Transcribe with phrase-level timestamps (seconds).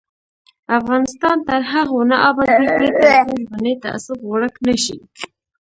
[0.79, 4.97] افغانستان تر هغو نه ابادیږي، ترڅو ژبنی تعصب ورک نشي.